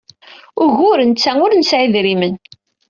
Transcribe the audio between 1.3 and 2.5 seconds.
ur nesɛi idrimen.